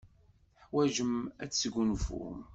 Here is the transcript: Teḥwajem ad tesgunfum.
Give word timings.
Teḥwajem 0.57 1.13
ad 1.41 1.49
tesgunfum. 1.51 2.37